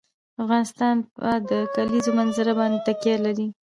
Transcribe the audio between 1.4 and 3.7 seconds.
د کلیزو منظره باندې تکیه لري.